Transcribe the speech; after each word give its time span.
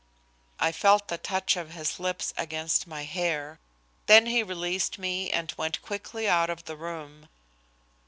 I 0.59 0.71
felt 0.71 1.09
the 1.09 1.19
touch 1.19 1.55
of 1.55 1.73
his 1.73 1.99
lips 1.99 2.33
against 2.35 2.87
my 2.87 3.03
hair. 3.03 3.59
Then 4.07 4.25
he 4.25 4.41
released 4.41 4.97
me 4.97 5.29
and 5.29 5.53
went 5.57 5.79
quickly 5.83 6.27
out 6.27 6.49
of 6.49 6.65
the 6.65 6.75
room. 6.75 7.29